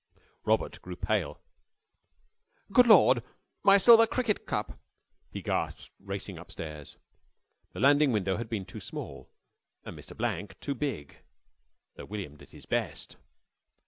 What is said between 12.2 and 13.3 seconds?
did his best.